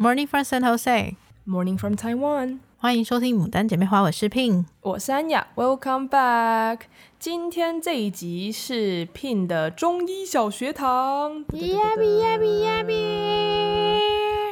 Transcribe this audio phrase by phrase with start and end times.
[0.00, 1.16] Morning from San Jose.
[1.44, 2.60] Morning from Taiwan.
[2.76, 5.48] 欢迎收听《牡丹姐妹花》，我是 Pin，我是安雅。
[5.56, 6.82] Welcome back。
[7.18, 11.44] 今天这一集是 Pin 的中医小学堂。
[11.46, 13.98] Yummy yummy yummy。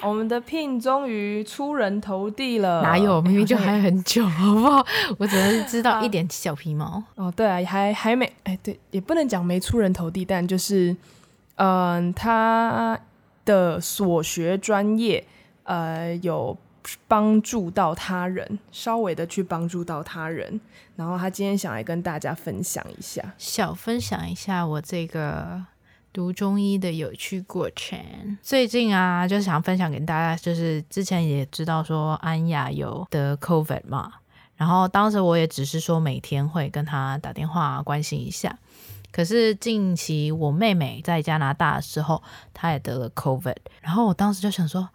[0.03, 2.83] 我们的 Pin 终于出人头地了。
[2.83, 3.23] 哪有？
[3.23, 4.85] 明明就还很久，好不好？
[5.17, 7.01] 我只能知道 一点小皮毛。
[7.15, 10.97] 哦，对啊，还还没哎，对，也不能讲没出人头地，但就是
[11.55, 12.99] 嗯，他
[13.45, 15.25] 的所学专业
[15.67, 16.57] 呃有。
[17.09, 20.61] 帮助到他人，稍微的去帮助到他人，
[20.95, 25.61] 然后他今天想来跟大家分享一下，小分享一下我这个
[26.13, 27.99] 读中医的有趣过程。
[28.41, 34.13] 最近啊，就是想分享给大家，就是之前也知道说安雅有得 COVID 嘛，
[34.55, 38.57] 然后当时我也只是说每天会跟他打电话关心一下，
[39.11, 42.23] 可是近期我妹妹在加拿大的时候，
[42.55, 44.89] 她也得了 COVID，然后我当时就想说。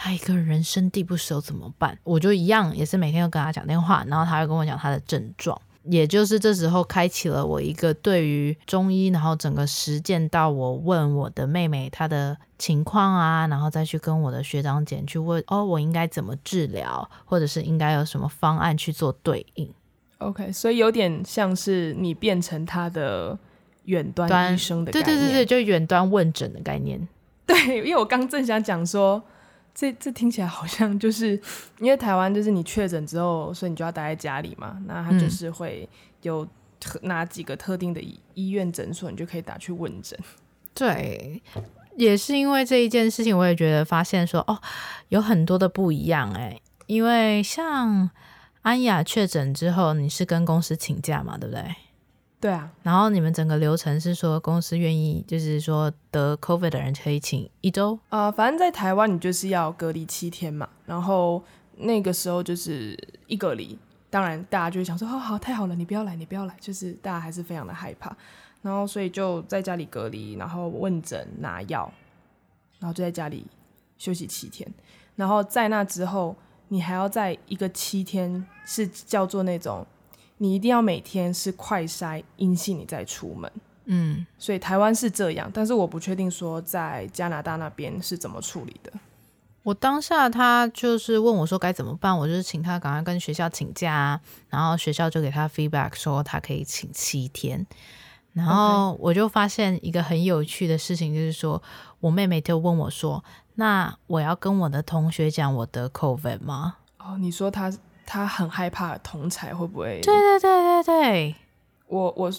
[0.00, 1.98] 他一个人生地不熟怎么办？
[2.04, 5.60] 我就一样，也是每天都跟他讲电话，然后他会跟我讲他的症状。
[5.82, 19.68] 也就是这时候开启了我一个对于中医，然后整个实践到我问我的妹妹她的情况啊，然后再去跟我的学长姐去问哦，我应该怎么治疗，或者是应该有什么方案去做对应。
[20.18, 23.36] OK，所以有点像是你变成他的
[23.86, 27.08] 远端医生的概念，对对对对，就远端问诊的概念。
[27.46, 29.20] 对，因为我刚正想讲说。
[29.78, 31.40] 这这听起来好像就是
[31.78, 34.76] 因为台湾就是你确诊之后，所以你就要待在家里嘛。
[34.86, 35.88] 那他就是会
[36.22, 36.44] 有
[36.80, 38.02] 特哪几个特定的
[38.34, 40.18] 医院诊所，你就可以打去问诊。
[40.74, 41.40] 对，
[41.96, 44.60] 也是因为这一件事情，我也觉得发现说哦，
[45.10, 46.60] 有很多的不一样哎。
[46.86, 48.10] 因为像
[48.62, 51.64] 安雅确诊之后，你是跟公司请假嘛，对不对？
[52.40, 57.98] 对啊，然后你们整个流程是说公司愿意，就是说得 COVID 的人可以请一周。
[58.10, 61.42] 呃，反正在台湾你就是要隔离七天嘛，然后
[61.78, 63.76] 那个时候就是一隔离，
[64.08, 68.16] 当然大家就会想说，哦好，太好了，你不要来，你不要来，就是大家还是非常的害怕，
[68.62, 71.92] 然后所以就在家里隔离，然后问诊拿药，
[72.78, 73.44] 然后就在家里
[73.98, 74.72] 休息七天，
[75.16, 76.36] 然后在那之后
[76.68, 79.84] 你还要在一个七天是叫做那种。
[80.38, 83.50] 你一定要每天是快筛阴性，你再出门。
[83.90, 88.92] 嗯，所以台湾是这样，但是我不确定说在加拿大那边是怎么处理的。
[89.62, 97.66] 我当下他就是问我说该怎么办，我就是请他赶快跟学校请假，然后学校就给他 feedback 说他可以请七天。
[98.34, 101.62] 然后我就发现一个很有趣的事情，就是说
[102.00, 103.24] 我妹妹就问我说
[103.56, 107.72] ：“那我要跟我的同学讲我得 COVID 吗？”哦，你说他。
[108.10, 110.00] 他很害怕同才会不会？
[110.00, 111.34] 对对对对对，
[111.88, 112.32] 我我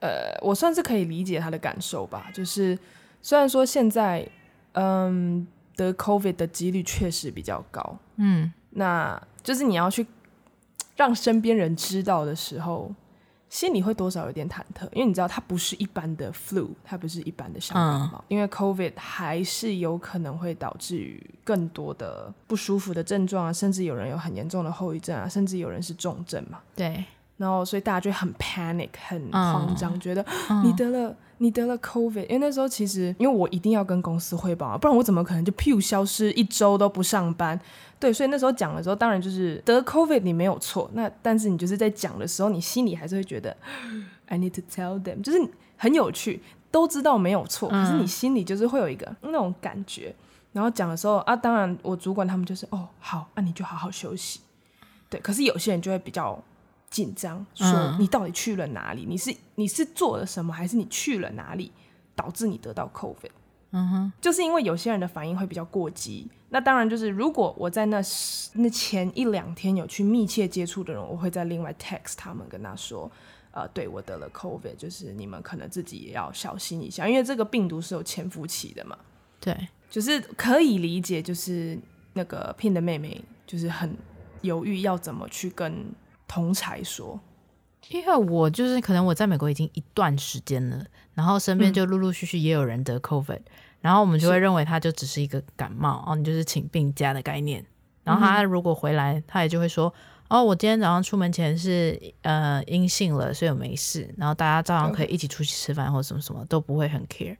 [0.00, 2.30] 呃，我算是可以理解他的感受吧。
[2.34, 2.78] 就是
[3.22, 4.28] 虽然说现在
[4.72, 10.06] 嗯得 COVID 的几率确实比较高，嗯，那就是你要去
[10.94, 12.92] 让身边人知道的时候。
[13.48, 26.58] 心里会多少有点忐忑，因为你知道它不是一般的 flu，它不是一般的小感冒，嗯、因为 COVID 还是有可能会导致于更多的不舒服的症状啊，甚至有人有很严重的后遗症啊，甚至有人是重症嘛。
[26.76, 27.04] 对。
[27.38, 30.26] 然后，所以大家就很 panic，很慌张，嗯、觉得
[30.64, 32.24] 你得了，你得了 COVID。
[32.24, 37.56] 因为那时候其实，因为我一定要跟公司汇报啊，不然我怎么可能就噗消失一周都不上班？
[38.00, 40.90] 对，所以那时候讲的时候，当然就是得 COVID 你没有错。
[40.94, 43.56] 那但是你就是在讲的时候，你心里还是会觉得
[44.26, 45.38] I need to tell them，就是
[45.76, 50.14] 很有趣，都知道没有错，可是你心里就是会有一个那种感觉。
[50.52, 54.40] 然后讲的时候啊，当然我主管他们就是哦好，那、啊、你就好好休息。
[55.08, 56.42] 对，可是有些人就会比较。
[56.90, 59.04] 紧张，说你到底去了哪里？
[59.04, 61.70] 嗯、你是你是做了什么，还是你去了哪里
[62.16, 63.30] 导致你得到 COVID？
[63.72, 66.30] 嗯哼，就是因为有些人的反应会比较过激。
[66.50, 68.00] 那当然就是，如果我在那
[68.54, 73.10] 那前一两天有去密切接触的人，我会再另外 text 他们，跟他说，
[73.50, 78.96] 呃，对我得了 COVID，就是你们可能自己也要小心一下，因为这个病毒是有潜伏期的嘛。
[79.40, 81.78] 对，就是可以理解，就是
[82.12, 83.96] 那个 Pin 的妹妹就是很
[84.42, 85.86] 犹豫要怎么去跟。
[86.30, 87.18] 同才说，
[87.88, 90.84] 因为我就是可能我在美国已经一段时间了，
[91.14, 93.42] 然后身边就陆陆续续也有人得 COVID，、嗯、
[93.80, 97.64] 然后我们就会认为他就只是一个感冒哦，你就是请病假的概念。
[98.04, 99.92] 然后他如果回来，他也就会说
[100.28, 104.12] 哦，我今天早上出门前是呃阴性了，所以我没事。
[104.16, 107.36] 然后大家照样可以一起出去吃饭或什么什么都不会很 care。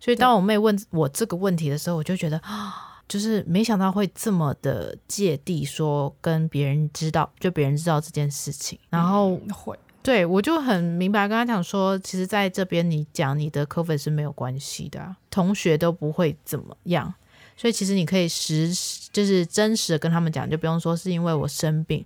[0.00, 2.90] 所以当我妹问我这个问题的时候，我就觉得啊。
[3.06, 17.14] 就是没想到会这么的芥蒂，说跟别人知道，就别人知道这件事情，然后会对我就很明白跟他讲说，其实在这边你讲你的 COVID 是没有关系的啊，同学都不会怎么样，
[17.56, 18.68] 所以其实你可以实
[19.10, 22.04] 就是真实的跟他们讲，就不用说是因为我生病，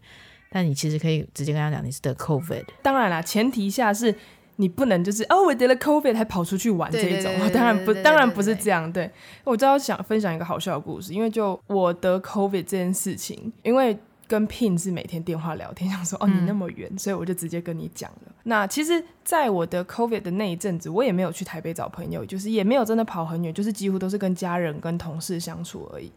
[0.49, 2.63] 但你其实可以直接跟他讲你是得 COVID。
[2.83, 4.15] 当然啦，前提下是
[4.55, 8.93] 你不能就是哦我得了 COVID 还跑出去玩这一种， 当然不当然不是这样。
[8.93, 9.11] 对，
[9.43, 13.99] 我知道想分享一个好笑的故事，因为就我得 COVID 这件事情，因为。
[14.29, 18.33] 跟 Pin 是每天电话聊天，想说哦，你那么远，嗯，所以我就直接跟你讲了。
[18.45, 26.13] 那其实，在我的 COVID 的那一阵子，我也没有去台北找朋友，就是也没有真的跑很远，就是几乎都是跟家人、跟同事相处而已。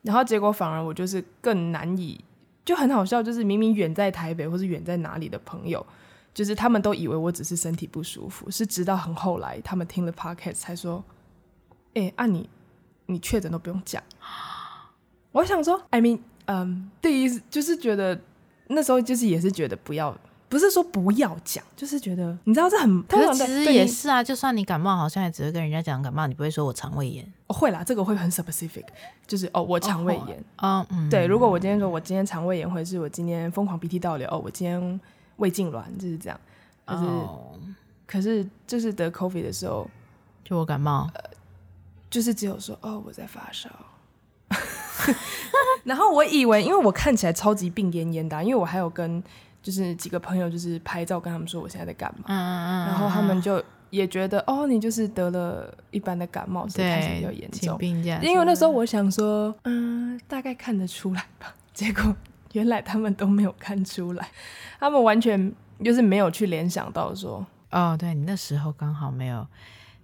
[0.00, 2.18] 然后结果反而我就是更难以，
[2.64, 5.84] 就很好笑，就是明明远在台北或是远在哪里的朋友，
[6.32, 11.04] 就是他们都以为我只是身体不舒服，是直到很后来他们听了 Podcast 才说，
[11.92, 12.48] 哎，啊你
[13.04, 14.02] 你确诊都不用讲。
[15.32, 16.18] 我想说，I mean。
[16.46, 18.18] 嗯，第一就是觉得
[18.68, 20.16] 那时候就是也是觉得不要，
[20.48, 27.24] 不是说不要讲，就是觉得你知道这很，可是其实也是啊，就算你感冒，好像也只会跟人家讲感冒，你不会说我肠胃炎。
[27.46, 28.84] 哦，会啦，这个会很 specific，
[29.26, 35.00] 就是哦我肠胃炎啊，嗯，对，如果我今天说我今天肠胃炎，或者是我今天疯狂鼻涕倒流，哦，我今天
[35.36, 36.40] 胃痉挛，就是这样。
[36.84, 37.58] 可是、哦、
[38.06, 39.88] 可是就是得 COVID 的时候，
[40.44, 41.22] 就我感冒，呃，
[42.10, 43.70] 就是只有说哦我在发烧。
[45.84, 49.22] 然后我以为，因为我看起来超级病恹恹的、啊，因为我还有跟
[49.62, 52.24] 就是几个朋友就是拍照跟他们说我现在在干嘛，
[52.86, 57.78] 然后他们就也觉得哦，你就是得了一般的感冒，所以看起来比较严重。
[58.22, 61.54] 因为那时候我想说，嗯，大概看得出来吧。
[61.74, 62.14] 结果
[62.52, 64.28] 原来他们都没有看出来，
[64.78, 65.52] 他们完全
[65.84, 69.46] 就是没有去联想到说，哦，对你那时候刚好没有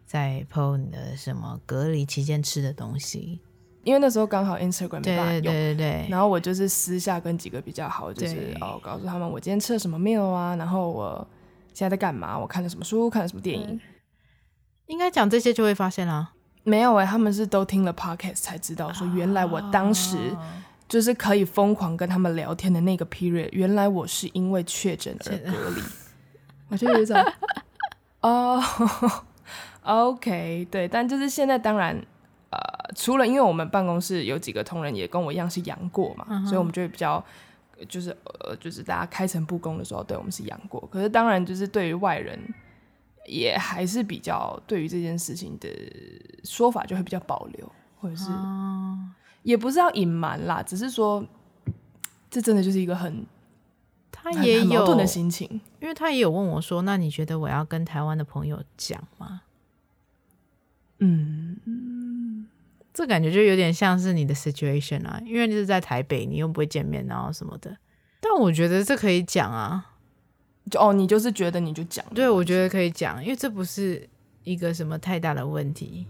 [0.06, 3.40] 在 po 你的什么隔离期间吃的东西。
[3.84, 11.26] 因为那时候刚好 Instagram 没办法用，对对对，然后我就是私下跟几个比较好，就是哦告诉他们我今天吃了什么 meal 啊，然后我
[11.72, 13.80] 现在在干嘛，我看了什么书，看了什么电影。
[14.86, 16.32] 应该讲这些就会发现啦。
[16.64, 20.16] 没有哎、欸，他们是都听了 podcast 才知道说，原来我当时
[20.88, 25.82] 就是可以疯狂跟他们聊天的那个 period，原来我是因为确诊而隔离。
[26.68, 27.16] 我就有一种
[28.20, 28.62] 哦
[29.82, 32.04] ，OK，对，但就是现在当然。
[32.50, 32.58] 呃，
[32.96, 37.22] 除了因为我们办公室有几个同仁也跟我一样是阳过嘛，嗯、所以我们就会比较，
[37.88, 40.80] 就是呃，就是大家开诚布公的时候，对我们是阳过。
[40.90, 42.40] 可是当然，就是对于外人，
[43.26, 45.68] 也还是比较对于这件事情的
[46.42, 48.98] 说法就会比较保留，或者是、哦、
[49.42, 51.22] 也不是要隐瞒啦，只是说
[52.30, 53.26] 这真的就是一个很
[54.10, 59.42] 他也有矛盾的心情，因为他也有问我说：“那你觉得我要跟台湾的朋友讲吗？”
[61.00, 61.97] 嗯。
[62.98, 67.76] 这感觉就有点像是你的 situation 啊，因为你是在台北，你又不会见面，然后什么的。
[68.18, 69.92] 但我觉得这可以讲啊，
[70.68, 74.04] 就哦，你就是觉得你就讲，对，我觉得可以讲，因为这不是
[74.42, 76.08] 一个什么太大的问题。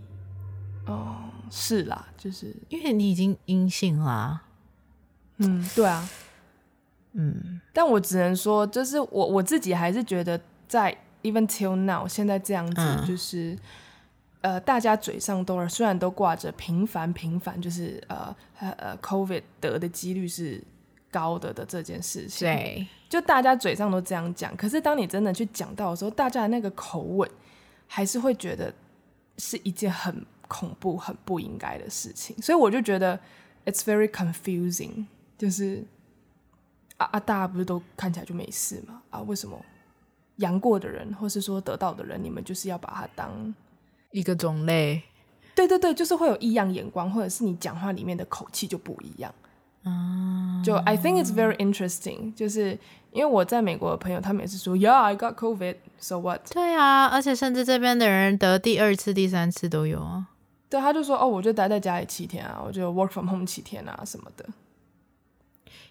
[0.86, 1.16] 哦，
[1.50, 4.40] 是啦，就是因为你已经阴性啦。
[5.36, 6.08] 嗯，对啊，
[7.12, 13.52] 嗯，但我只能说，就是我我自己还是觉得，在 even till now 现在这样子，就是。
[13.52, 13.58] 嗯
[14.40, 20.62] 呃，大家嘴上都虽然都挂着频繁频繁，就是呃呃 COVID 得的几率是
[21.10, 27.28] 高的的这件事情，对，就大家嘴上都这样讲，可是当你真的去讲到的时候，大家的那个口吻
[27.86, 28.72] 还是会觉得
[29.38, 33.18] 是一件很恐怖、很不应该的事情，所以我就觉得
[33.66, 35.84] it's very confusing，就是
[36.96, 39.02] 啊啊，大家不是都看起来就没事吗？
[39.10, 39.60] 啊，为什么？
[40.36, 43.52] 阳过的人，或是说得到的人，你们就是要把他当
[44.12, 45.02] 一个种类，
[45.54, 49.32] 对对对，就是会有异样眼光，或者是你讲话里面的口气就不一样。
[49.84, 52.78] 嗯，就 I think it's very interesting，就是
[53.12, 56.40] 因为我在美国的朋友，他们也是说，Yeah, I got COVID，so what？
[56.52, 60.28] 对啊，而且甚至这边的人得第二次、第三次都有啊。
[60.68, 64.44] 对，他就说，哦，我就待在家里七天啊，我就 work from home 七天啊，什么的。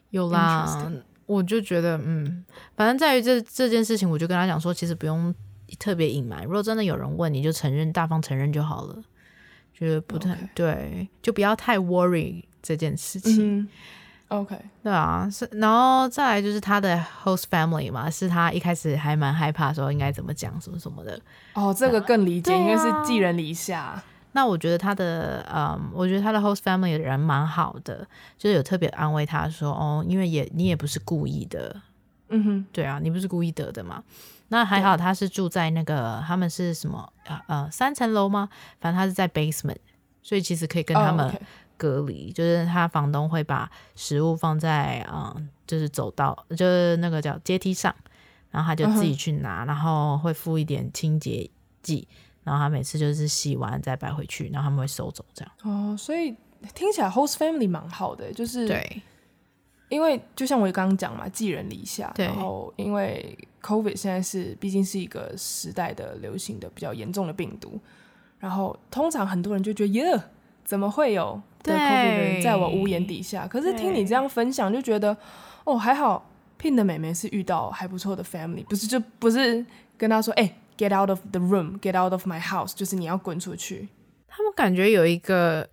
[0.10, 0.92] 有啦，
[1.26, 2.46] 我就觉得，嗯，
[2.76, 5.34] 反正在于这这件事情，我就跟他讲说，其实不用。
[5.76, 9.04] 特别隐瞒，如果真的有人问，你就承认，大方承认就好了。
[9.74, 10.50] 觉得不太、okay.
[10.56, 13.60] 对，就不要太 worry 这件事情。
[13.60, 13.70] 嗯、
[14.30, 21.20] OK，对啊，是，然后再来就是他的 host family 嘛，是他一开始还蛮害怕说应该怎么讲什么什么的。
[21.54, 24.02] 哦，这个更理解，因为是寄人篱下。
[24.32, 31.84] 那我觉得他的，嗯，我觉得他的 host family 的人蛮好的，就是有特别安慰他说，哦，因为也你也不是故意的。
[32.30, 34.04] 嗯哼，对啊，你不是故意得的嘛。
[34.50, 38.48] 那还好，他是住在那个他们是什么呃呃三层楼吗？
[38.80, 39.78] 反正他是在 basement，
[40.24, 41.38] 所以其实可以跟他们
[41.76, 42.28] 隔离。
[42.28, 42.36] Oh.
[42.36, 47.94] 就是他房东会把食物放在嗯，就是走到，就是那个叫阶梯上，
[48.50, 49.68] 然后他就自己去拿，uh -huh.
[49.68, 51.50] 然后会附一点清洁
[51.82, 52.08] 剂，
[52.46, 55.52] 然后他每次就是洗完再摆回去，然后他们会收走这样。
[55.64, 56.34] 哦、oh，所以
[56.74, 59.02] 听起来 host family 蛮好的，就是对，
[59.90, 67.80] 因为就像我刚刚讲嘛，寄人篱下，对然后因为 COVID 现在是毕竟是一个时代的流行的比较严重的病毒，
[68.40, 70.20] 然后通常很多人就觉得耶，
[70.64, 73.48] 怎么会有得 COVID 的人在我屋檐底下？
[73.48, 75.16] 可是听你这样分享，就觉得
[75.64, 76.30] 哦，还好
[76.60, 79.66] Pin 的妹妹是遇到还不错的 family，不是就不是
[79.98, 80.56] 跟她说哎。
[80.78, 83.88] Get out of the room, get out of my house，就是你要滚出去。
[84.28, 85.68] 他们感觉有一个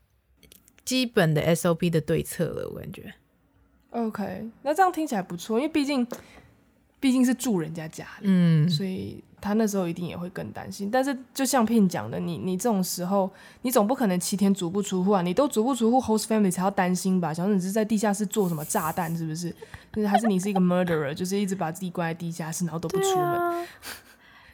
[0.82, 3.12] 基本的 SOP 的对策了，我感觉。
[3.94, 6.06] OK，那这样听起来不错，因为毕竟
[6.98, 10.90] 毕竟是住人家家里，嗯，所以他那时候一定也会更担心。
[10.90, 13.30] 但是就像 Pin 讲的，你你这种时候，
[13.62, 17.32] 你总不可能七天足不出户啊，你都足不出户，host family 才要担心吧？
[17.32, 19.54] 想说你是在地下室做什么炸弹，是不是？
[19.92, 23.66] 就是还是你是一个 murderer，就是一直把自己关在地下室，然后都不出门。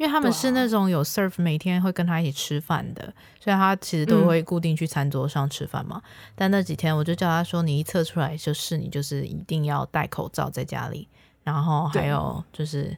[0.00, 6.00] 因为他们是那种有 serve 每天会跟他一起吃饭的，所以他其实都会固定去餐桌上吃饭嘛。
[6.02, 11.06] 嗯、但那几天我就叫他说：“你一测出来就是你，就是一定要戴口罩在家里。
[11.44, 12.96] 然后还有就是，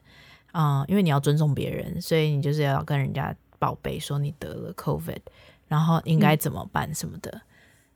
[0.53, 5.19] 嗯、呃，因为你要尊重别人，所以你就是要跟人家报备说你得了 COVID，
[5.67, 7.29] 然后应该怎么办什么的。
[7.33, 7.41] 嗯、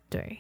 [0.10, 0.40] 对。”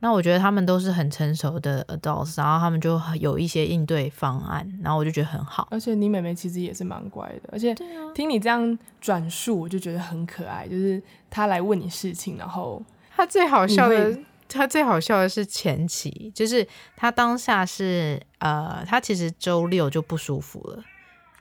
[0.00, 5.66] 那我觉得他们都是很成熟的 adults，然后他们就有一些应对方案，然后我就觉得很好。
[5.72, 7.74] 而且你妹妹其实也是蛮乖的，而且
[8.14, 10.68] 听你这样转述，我就觉得很可爱。
[10.68, 12.80] 就是她来问你事情，然后
[13.16, 14.16] 她最好笑的，
[14.48, 16.64] 她最好笑的是前期，就是
[16.94, 20.84] 她当下是呃，她其实周六就不舒服了，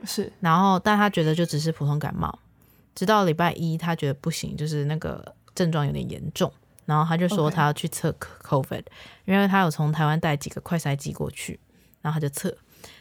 [0.04, 2.40] 是，然后但她觉得就只是普通感冒，
[2.96, 6.52] 直到礼拜一她觉得不行，就是那个症状有点严重。
[6.88, 8.10] 然后他就说他要去测
[8.42, 8.84] COVID，Okay.
[9.26, 11.60] 因为他有从台湾带几个快筛机过去，
[12.02, 12.58] 然后他就测，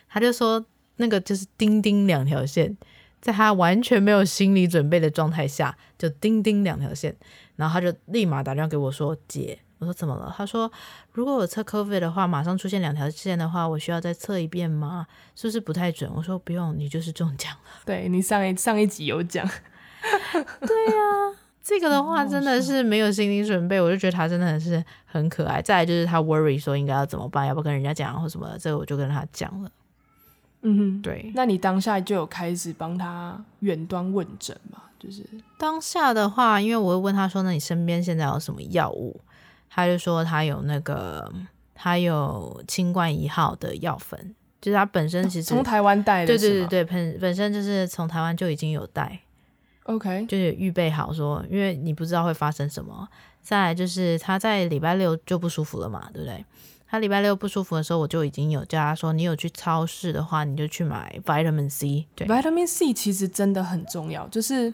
[0.08, 0.62] 他就说
[0.96, 2.76] 那个就是叮叮两条线，
[3.20, 7.14] 在他完全没有心理准备的状态下，就叮叮两条线，
[7.54, 10.34] 然后他就立马打电话给我说姐，我说怎么了？
[10.36, 10.70] 他说
[11.12, 15.06] 如果我测 COVID 的话，马上出现两条线的话，我需要再测一遍吗？
[15.36, 16.10] 是不是不太准？
[16.12, 17.82] 我说不用，你就是中奖了。
[17.84, 19.46] 对，你上一上一集有讲，
[20.66, 21.45] 对呀、啊。
[21.66, 25.60] 这个的话真的是没有心理准备，我就觉得他真的是很可爱。
[25.60, 29.70] 再来就是他 worry 说应该要怎么办，要不要跟人家讲或什么的，这个我就跟他讲了。
[30.62, 31.32] 嗯哼，对。
[31.34, 34.80] 那你当下就有开始帮他远端问诊嘛？
[34.96, 35.24] 就是
[35.58, 39.20] 当下的话，因为我会问他说：“那你身边现在有什么药物？”
[39.68, 41.28] 他就说他有那个，
[41.74, 49.20] 他有清冠一号的药粉，就是他本身其实从台湾带的，对对对对，本本身就是从台湾就已经有带。
[49.86, 53.08] OK，就是预备好说，因为你不知道会发生什么。
[53.42, 56.44] 再来就是他在礼拜六就不舒服了嘛，对不对？
[56.88, 62.06] 他礼拜六不舒服的时候，我就已经有叫他说，你有去超市的话，你就去买 Vitamin C。
[62.14, 64.72] 对，Vitamin C 其实真的很重要，就是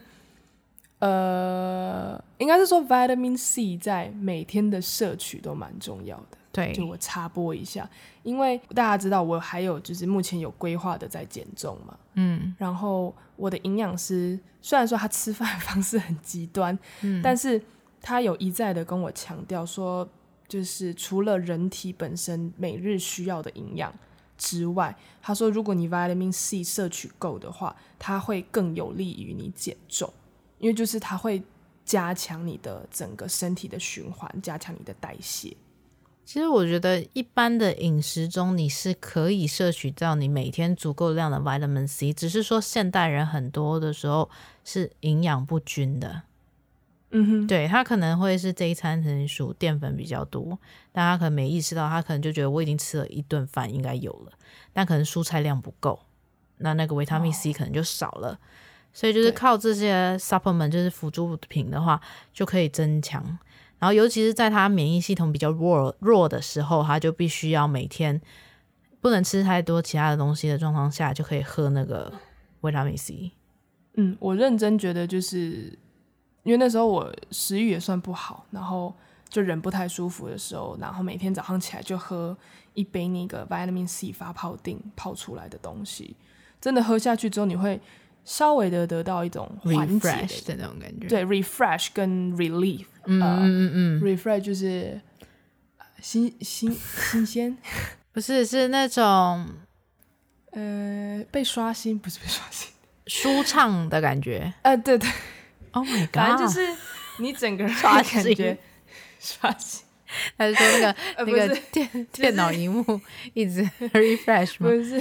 [0.98, 6.38] 呃，应该是说 Vitamin C 在每天的摄取都蛮重要的。
[6.52, 7.88] 对，就我插播一下，
[8.22, 17.60] 因为大家知道我还有就是目前有规划的在减重嘛，嗯，然后我的营养师虽然说他吃饭方式很极端，嗯，但是
[18.02, 20.06] 他有一再的跟我强调说，
[20.46, 23.90] 就是除了人体本身每日需要的营养
[24.36, 30.12] 之外，他说如果你 vitamin C 摄取够的话，它会更有利于你减重，
[30.58, 31.42] 因为就是它会
[31.86, 35.56] 加强你的整个身体的循环，加强你的代谢。
[36.24, 44.30] 其实我觉得，一般的饮食中你是可以摄取到你每天足够量的 vitamin C，只是说现代人很多的时候
[44.64, 46.22] 是营养不均的。
[47.10, 50.58] 嗯哼，对，他可能会是这一餐可能属淀粉比较多，
[50.92, 54.32] 但他可能没意识到，他可能就觉得我已经吃了一顿饭，应该有了，
[54.72, 56.00] 但可能蔬菜量不够，
[56.58, 58.38] 那那个维他命 C 可能就少了，哦、
[58.94, 62.00] 所以就是靠这些 supplement 就是辅助品的话，
[62.32, 63.38] 就可以增强。
[63.82, 68.20] 然后，尤其是在他免疫系统比较弱弱的时候，他就必须要每天
[69.00, 72.12] 不能吃太多其他的东西的状况下，就可以喝那个
[72.60, 73.32] 维他命 C。
[73.94, 75.76] 嗯，我认真觉得，就是
[76.44, 78.94] 因为那时候我食欲也算不好，然后
[79.28, 82.38] 就人不太舒服的时候，然后每天早上起来就喝
[82.74, 86.14] 一杯那个维他命 C 发泡錠泡出来的东西，
[86.60, 87.80] 真的喝下去之后，你会。
[88.24, 90.10] 稍微的得到一种缓解
[90.46, 95.00] 的那种感觉，对，refresh 跟 relief，嗯嗯嗯嗯，refresh 就是
[96.00, 96.72] 新新
[97.10, 97.56] 新鲜，
[98.12, 99.46] 不是是那种
[100.52, 102.68] 呃被刷新，不是被刷新，
[103.06, 105.08] 舒畅的感觉， 呃对对
[105.72, 106.66] ，Oh my god，反正就是
[107.18, 108.58] 你整个人刷新感觉
[109.18, 109.82] 刷新，
[110.36, 113.00] 还是说那个那个电电脑荧幕
[113.34, 113.62] 一直
[113.92, 114.68] refresh 吗？
[114.70, 115.00] 不是。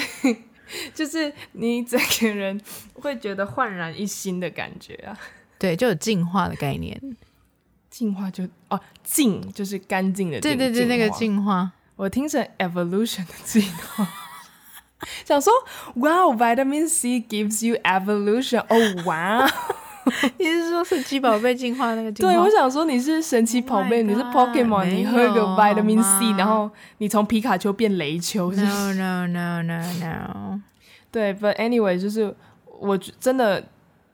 [0.93, 2.59] 就是你整个人
[2.93, 5.17] 会觉得焕然一新的感觉啊，
[5.59, 6.99] 对，就有进化的概念。
[7.89, 14.07] 进化就哦，净就是干净的，对对对，那个进化，我听成 evolution 的进化，
[15.27, 15.51] 想说
[15.95, 19.45] ，Wow，vitamin C gives you evolution，哦哇，
[20.37, 22.31] 你是说神奇宝贝进化那个进化？
[22.31, 30.59] 对，我想说你是神奇宝贝，你是 Pokemon，你喝个 vitamin C，然后你从皮卡丘变雷丘，no no no no no，
[31.11, 32.35] 对，but anyway，就是
[32.79, 33.63] 我真的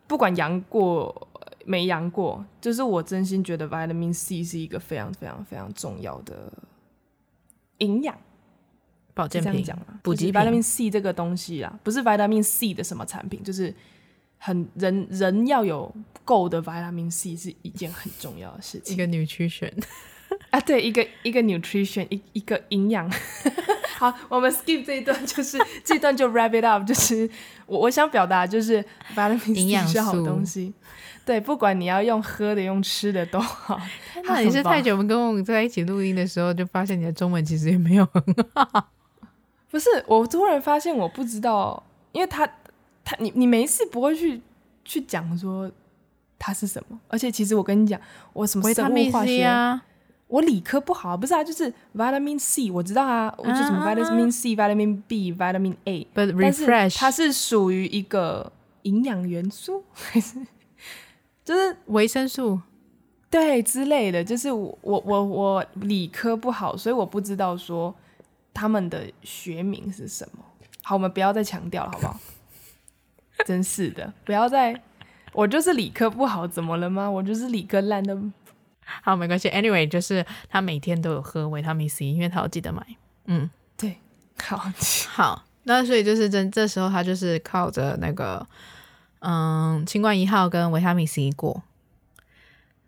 [0.07, 1.27] 不管阳过。
[1.69, 6.49] 没阳过，就是我真心觉得 vitamin C 是一个非常非常非常重要的
[7.79, 8.15] 营养
[9.13, 9.65] 保健品，
[10.01, 13.75] 补给 vitamin C 这个东西啊，不是 vitamin C 的什么产品，就是
[14.37, 18.95] 很人人要有够的 vitamin C 是一件很重要的事情。
[18.95, 19.73] 一个 nutrition
[20.51, 23.09] 啊，对，一个一个 nutrition，一一个营养。
[23.97, 27.27] 好，我们 skip 这一段，就是这一段就 wrap it up，就是
[27.65, 28.83] 我我想表达就是
[29.15, 30.73] vitamin C 是好东西。
[31.25, 33.77] 对，不管你要用喝的、用吃的都好。
[34.23, 38.89] 那你是太久没跟我们在一起录音的时候，就发现你的中文其实也没有很好。
[39.69, 42.47] 不是，我突然发现我不知道，因为他
[43.09, 44.41] 他你你没事不会去
[44.83, 45.71] 去讲说
[46.37, 47.97] 它是什么，而且其实我跟你讲，
[48.33, 49.81] 我什么生物化学啊，
[50.27, 56.65] 我理科不好，不是啊，就是 vitamin C，我知道啊，我就什么 vitamin C、vitamin B、vitamin A，但是
[56.97, 60.45] 它是属于一个营养元素 还是？
[61.45, 62.59] 就是维生素，
[63.29, 64.21] 对之类的。
[64.21, 67.95] 就是我我我我理科不好，所以我不知道说
[68.53, 70.43] 他们的学名是什么。
[70.83, 72.19] 好，我们不要再强调了，好不好？
[73.45, 74.81] 真是的，不要再。
[75.33, 77.09] 我就是理科不好，怎么了吗？
[77.09, 78.17] 我就是理科烂的。
[79.03, 79.49] 好，没关系。
[79.49, 82.85] Anyway，就是他每天都有喝维他命 C，因为他要记得买。
[83.25, 83.97] 嗯，对。
[84.41, 84.57] 好，
[85.11, 85.43] 好。
[85.63, 88.47] 那所以就是这这时候他就是靠着那个。
[89.19, 91.63] 嗯，清冠一号跟维他命 C 过，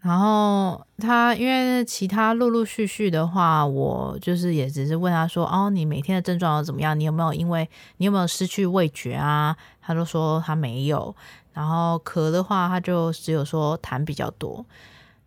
[0.02, 6.98] 然后他因为其他陆陆续续的话，我就是也只是问他说，哦，你每天的症状又怎么样？
[6.98, 9.56] 你有没有因为你有没有失去味觉啊？
[9.82, 11.14] 他就说他没有。
[11.52, 14.66] 然后咳的话，他就只有说痰比较多。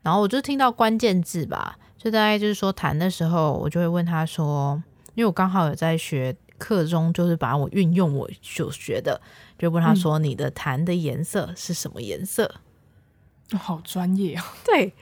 [0.01, 4.83] 然后我就听到关键字吧，就大概就是说痰的时候，我就会问他说，
[5.15, 9.21] 因为我刚好有在学课中，就是把我运用我所学的。
[9.59, 12.61] 就问他说：“你的痰的颜色是什么颜色？”嗯、
[13.57, 14.45] 好专业啊！
[14.65, 14.93] 对，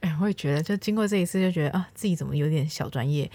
[0.00, 3.30] 哎，我也觉得，就经过这一次，就觉得啊，自己怎么有点小专业。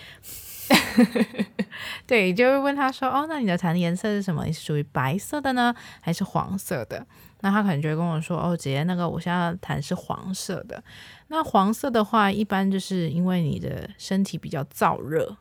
[2.05, 4.45] 对，就会问他说：“哦，那你的痰的颜色是什么？
[4.45, 7.05] 你是属于白色的呢，还是黄色的？”
[7.41, 10.83] 那他可能就会跟我说：“哦，姐姐，那个我现在痰是黄色的。
[11.29, 15.37] 那黄色的话，一般就是因为你的身体比较燥热，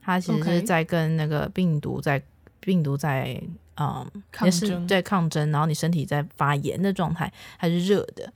[0.00, 2.22] 它其实是在跟那个病毒在
[2.66, 3.40] 病毒在。”
[3.78, 4.10] 嗯，
[4.42, 8.32] 也是在抗争，然后你身体在发炎的状态，还是热的，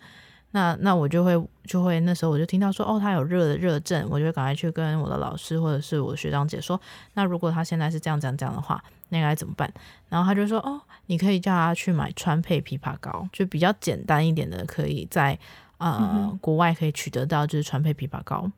[0.50, 1.32] 那那我就会
[1.64, 6.78] 就会那时候我就听到说，哦，他有热的热症，我就会赶快去跟我的老师或者是我学长姐说，
[7.14, 9.72] 那如果他现在是这样这样这样的话，那该怎么办？
[10.10, 15.38] 然后他就说，哦，你可以叫他去买川配枇杷膏，就比较简单一点的，可以在
[15.78, 18.50] 呃、嗯、国外可以取得到，就是川配枇杷膏。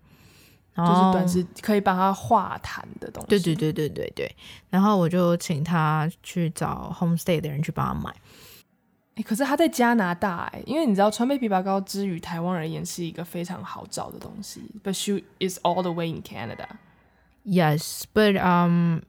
[0.76, 3.28] 就是短时可以帮他化痰的东西。
[3.28, 4.36] 对对对对对对。
[4.70, 8.14] 然后我就请他去找 Homestay 的人去帮他买。
[9.16, 14.62] 欸，可是他在加拿大哎，因为你知道川贝枇杷膏之于台湾而言是一个非常好找的东西。
[14.82, 16.66] But she is all the way in Canada.
[17.44, 19.00] Yes, but um，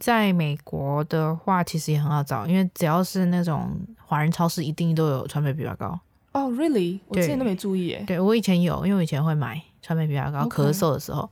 [0.00, 3.70] 在美国的话其实也很好找，因为只要是那种
[4.04, 6.00] 华人超市，一定都有川贝枇杷膏。
[6.32, 6.98] 哦，oh，Really？
[7.06, 8.02] 我之前都没注意哎。
[8.02, 9.62] 对，我以前有，因为我以前会买。
[9.82, 11.28] 川贝枇杷膏咳嗽的时候。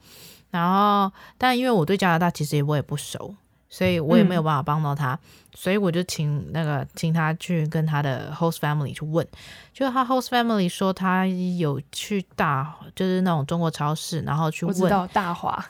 [0.51, 3.33] 然后但因为我对加拿大其实我也不熟，
[3.69, 5.21] 所以我也没有办法帮到他，嗯、
[5.55, 9.25] 所以我就请那个请他去跟他的 host family 去问，
[9.73, 15.65] 就他 host family 说他有去大就是那种中国超市，然后去问到大华，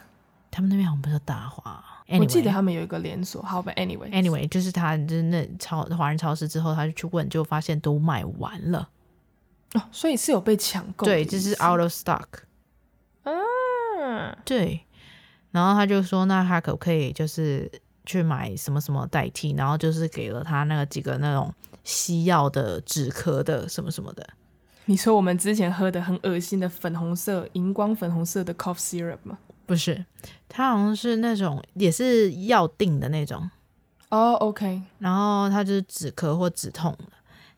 [0.50, 4.08] 他们那边好像不是大华，anyway, 我记得他们有一个连锁，好吧，anyway。
[4.10, 8.88] Anyway 就是他就是那超华人超市之后，他就去问，就发现都卖完了。
[9.74, 12.24] 哦，所以是有被抢购，对，就是 out of stock。
[13.24, 14.80] 嗯，对，
[15.50, 17.70] 然后他就说，那他可不可以就是
[18.06, 19.52] 去买什么什么代替？
[19.52, 21.52] 然后就是给了他那个几个那种
[21.84, 24.26] 西药的止咳的什么什么的。
[24.86, 29.38] 你说我们之前喝的很恶心的粉红色、荧光粉红色的 cough syrup 吗？
[29.66, 30.04] 不是，
[30.48, 33.48] 他好像是那种也是药定的那种。
[34.08, 37.04] 哦，oh，OK，然后他就是止咳或止痛的。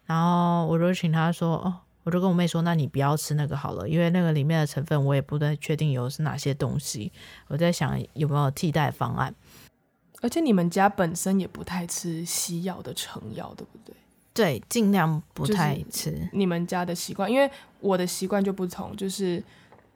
[0.04, 1.78] 然后我就请他说，哦。
[2.04, 7.12] 我就跟我妹说：“那你不要吃那个好了，因为那个里面的成分我也不太确定有是哪些东西。
[7.48, 9.34] 我在想有没有替代方案。
[10.20, 13.94] 而且你们家本身也不太吃西药的成药，对不对？
[14.34, 16.28] 对，尽量不太吃。
[16.32, 19.42] 你们家的习惯，因为我的习惯就不同，就是，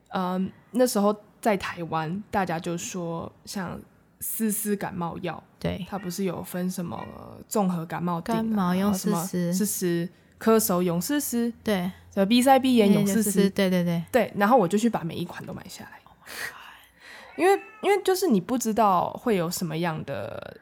[0.08, 3.80] 嗯、呃，那时候在台湾，大家就说像
[4.20, 7.02] 丝丝感冒药，对，它不是有分什么
[7.48, 10.08] 综合感冒、啊、感冒用丝丝，丝丝，
[10.40, 11.90] 咳嗽用丝丝，对，
[12.28, 14.02] 鼻塞鼻炎用丝丝，对对对。
[14.12, 16.00] 对，然后我就去把每一款都买下来，
[17.36, 20.58] 因为因为就是你不知道会有什么样的。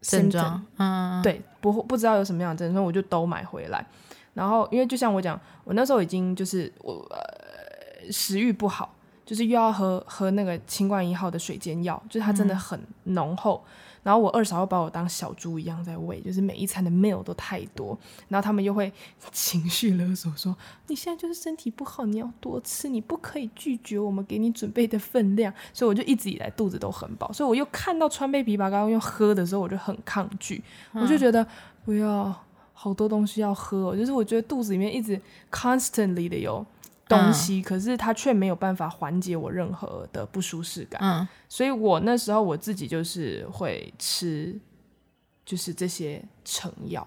[0.00, 3.84] 症状，嗯，对，不不知道有什么样的症状，我就都买回来。
[4.32, 8.94] 然后，因为就像我讲，我那时候已经就是我呃食欲不好，
[9.28, 13.62] 就是又要喝喝那个清冠一号的水煎药，就是它真的很浓厚。
[13.66, 13.70] 嗯
[14.04, 18.90] 然后我二嫂又把我当小猪一样在喂，就是每一餐的 meal 都太多，然后他们又会
[19.32, 30.62] 情绪勒索说：“你现在就是身体不好，你要多吃，你不可以拒绝我们给你准备的分量。”所以我就一直以来肚子都很饱，所以我又看到川贝枇杷膏用喝的时候，我就很抗拒，
[30.94, 31.46] 嗯、我就觉得
[31.84, 32.34] 不要
[32.72, 36.64] 好多东西要喝，就是我觉得肚子里面一直 constantly 的有。
[37.08, 41.00] 东西，可是它却没有办法缓解我任何的不舒适感。
[41.02, 44.58] 嗯，所以我那时候我自己就是会吃，
[45.44, 47.06] 就是这些成药。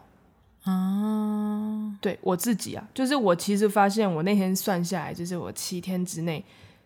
[0.64, 6.46] 啊，对我自己啊，就是我其实发现，我那天算下来，就是我七天之内，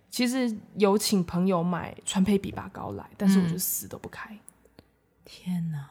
[0.09, 4.33] 其实有请朋友买川贝枇杷膏来，但是我就死都不开。
[4.33, 4.39] 嗯、
[5.25, 5.89] 天哪！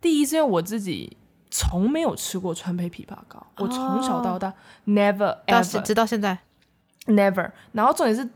[0.00, 1.16] 第一是因为我自己
[1.52, 4.54] 从没有吃过川贝枇杷膏，我从小到大、哦、
[4.86, 6.36] never ever 直到现在。
[7.10, 8.28] Never，然后重点是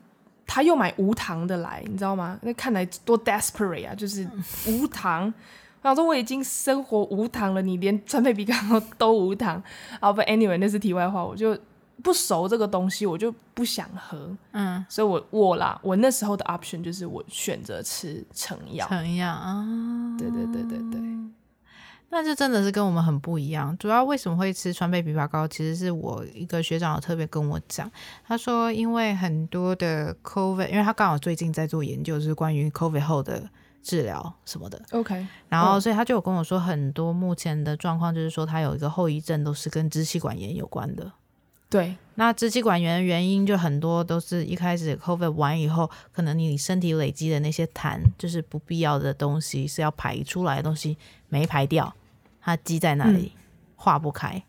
[0.47, 2.39] 他又买无糖的来，你知道吗？
[2.43, 4.29] 那看来多 desperate 啊，就是
[4.67, 5.33] 无糖。
[5.81, 9.63] 然后说我已经生活无糖了，你连川贝枇杷膏都无糖。
[10.01, 11.57] 啊不，Anyway，那是题外话，我就
[12.03, 14.35] 不熟这个东西，我就不想喝。
[14.53, 18.87] 嗯，所以我我啦，我那时候的 option 就是我选择吃成药。
[18.89, 19.63] 成药啊，
[20.19, 21.01] 对对对对对。
[22.11, 23.77] 那这真的是跟我们很不一样。
[23.77, 25.49] 主要为什么会吃川贝枇杷膏？
[25.49, 27.91] 其实是我一个学长有特别跟我讲，
[28.25, 33.49] 他说因为很多的 COVID，因为他刚好最近在做研究，就是关于 COVID 后的
[33.83, 34.81] 治疗什么的。
[34.93, 41.11] OK，然后所以他就有跟我说，很多目前的状况就是说，他有一个后遗症都是跟支气管炎有关的。
[41.71, 50.97] 对，那支气管炎的原因就很多都是一开始 COVID 完以后，可能你身体累积的那些痰，就是不必要的东西，是要排出来的东西
[51.35, 51.93] 没排掉。
[52.41, 53.33] 它积在那里，
[53.75, 54.37] 化不开。
[54.37, 54.45] 嗯、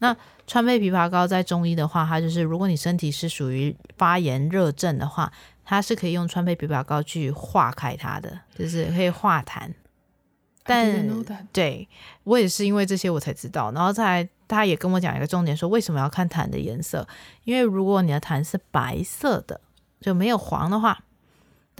[0.00, 5.32] 那川贝枇杷膏在中医的话，它就是如果你身体是属于发炎热症的话，
[5.64, 9.72] 它是可以用川贝枇杷膏去化开它的，就是可以化痰。
[10.64, 11.08] 但
[11.52, 11.88] 对
[12.24, 13.72] 我也是因为这些我才知道。
[13.72, 17.06] 然后再来，他也跟我讲一个重点，说为什么要看痰的颜色？
[17.44, 19.60] 因为如果你的痰是白色的，
[20.00, 21.04] 就没有黄的话。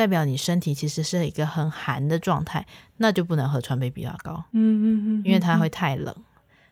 [0.01, 4.43] 代表你身体其实是一个很寒的状态，那就不能喝川贝枇杷膏。
[4.53, 6.17] 嗯嗯嗯，因为它会太冷，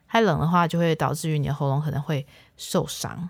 [0.07, 2.25] 太冷的话就会导致于你的喉咙可能会
[2.57, 3.29] 受伤。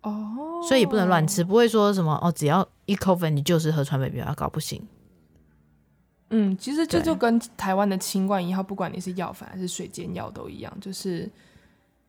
[0.00, 4.82] 哦，所以也不能乱吃，不会说什么哦，只要一 COVID 你就是喝川贝枇杷膏不行。
[6.30, 11.30] 嗯，其实这就跟台湾的清冠一号，不管你是药粉还是水煎药都一样，就是。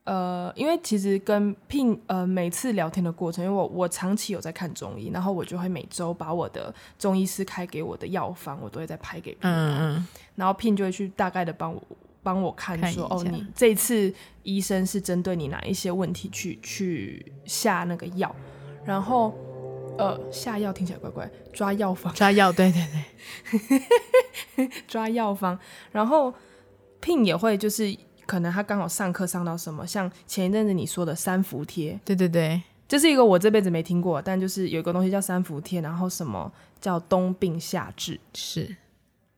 [0.05, 11.81] 呃，因为其实跟 Pin 呃每次聊天的过程，因为我我长期有在看中医，然后我就会每周把我的中医师开给我的药方，我都会再拍给 Pin，嗯嗯，然后 Pin 就会去大概的帮我
[12.21, 14.13] 帮我看说，看哦，你这次
[14.43, 18.35] 医生是针对你哪一些问题去去下那个药，
[18.85, 19.33] 然后
[19.97, 22.87] 呃下药听起来怪怪，抓药方抓药，对对
[24.55, 25.57] 对， 抓药方，
[25.91, 26.31] 然后
[27.01, 27.97] Pin 也会就是。
[28.25, 38.75] 可能他刚好上课上到什么，像前一阵子你说的三伏贴，对对对，这是一个我这辈子没听过，但就是有一个东西叫三伏贴，然后什么叫冬病夏治，是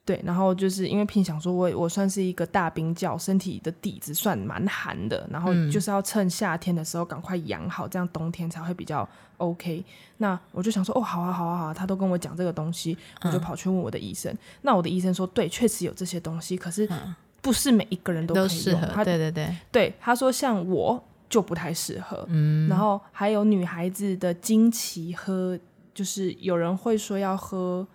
[0.06, 9.84] 对，然后就是因为平想说我我算是一个大冰窖，身体的底子算蛮寒的，然后就是要趁夏天的时候赶快养好，这样冬天才会比较 OK。
[10.20, 14.32] 那我就想说，哦，好啊，好啊，好啊，他都跟我讲这个东西，我就跑去问我的医生。
[14.32, 16.88] 嗯、那我的医生说，对，确实有这些东西，可是。
[16.90, 19.04] 嗯不是每一个人都适合。
[19.04, 22.26] 对对对，对他说像我就不太适合。
[22.30, 25.58] 嗯，然后还有女孩子的经期喝，
[25.94, 27.88] 就是有人会说要喝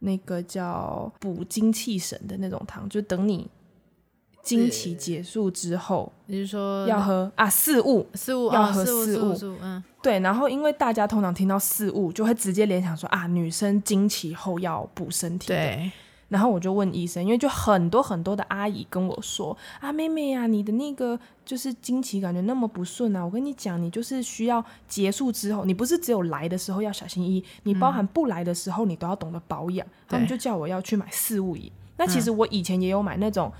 [0.00, 3.48] 那个叫补精气神的那种汤，就等你
[4.42, 10.20] 经期结束之后，你是说要喝啊四物四物要喝四物嗯，对。
[10.20, 15.90] 然后因为大家通常听到四物，就会直接联想说啊，女生经期后要补身体，对。
[16.28, 29.86] 然后我就问医生，因为就很多很多的阿姨跟我说啊，妹妹呀、啊，你的那个就是经期感觉那么不顺啊，我跟你讲，你就是需要结束之后，你不是只有来的时候要小心翼翼，你包含不来的时候，你都要懂得保养。
[29.86, 31.72] 嗯、他们就叫我要去买四物饮。
[31.96, 33.50] 那其实我以前也有买那种，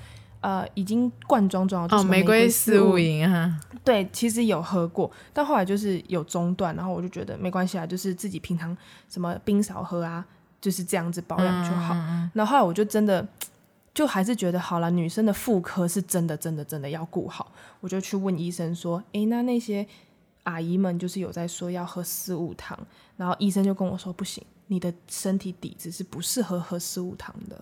[0.40, 8.76] 呃已经罐装装哦，玫瑰四物饮啊，对，其实有喝过，但后来就是有中断，然后我就觉得没关系啊，就是自己平常
[9.09, 10.24] 什么冰少喝啊，
[10.60, 11.94] 就是这样子保养就好。
[11.94, 13.26] 嗯、然后后来我就真的
[13.94, 19.86] 就还是觉得好了，女生的妇科是真的真的真的要顾好，我就去问医生说，诶，那那些
[20.44, 22.78] 阿姨们就是有在说要喝四物汤，
[23.16, 24.44] 然后医生就跟我说不行。
[24.70, 27.58] 你的身体底子是不适合喝四物汤的，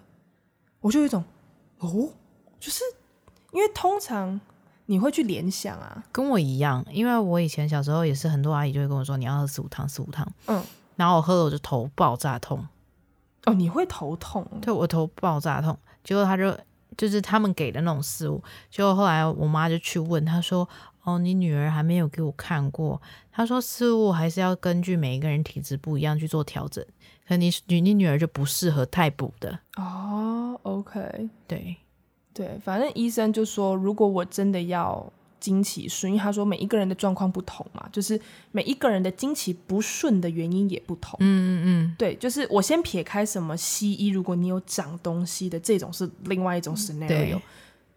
[0.80, 1.22] 我就有一种
[1.78, 2.10] 哦，
[2.58, 2.82] 就是
[3.52, 4.40] 因为通常
[4.86, 10.60] 你会去联想啊，跟我一样，因为我以前小时候也是很多阿姨就会跟我说你要喝四物汤，四物汤，嗯，
[10.96, 12.66] 然后我喝了我就头爆炸痛，
[13.46, 14.46] 哦，你会头痛？
[14.60, 16.56] 对，我头爆炸痛，结果他就
[16.96, 20.68] 就是他们给的那种食物，结果后来我妈就去问他说。
[21.06, 23.00] 哦，你女儿还没有给我看过。
[23.30, 26.84] 她说事物还是要根据每一个人体质不一样去做调整。
[27.28, 29.56] 可你你你女儿就不适合太补的。
[29.76, 31.76] 哦，OK，对
[32.34, 35.12] 对，反正医生就说，如果我真的要
[35.46, 41.16] 经期顺，因为他说每一个人的状况不同嘛，就是每一个人的经期不顺的原因也不同。
[41.20, 47.40] 嗯嗯嗯，对，就是我先撇开什么西医，如果你有长东西的这种是另外一种 scenario。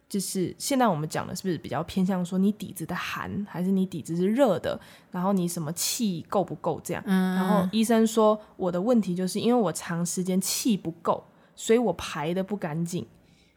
[0.07, 4.79] 就是现在我们讲的是不是比较偏向说你底子的寒，还是你底子是热的？
[5.11, 7.03] 然后你什么气够不够这样？
[7.05, 7.35] 嗯。
[7.35, 11.23] 然后医生说我的问题就是因为我长时间气不够，
[11.55, 13.05] 所以我排的不干净。